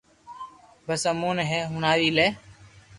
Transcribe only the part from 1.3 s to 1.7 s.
ني ھي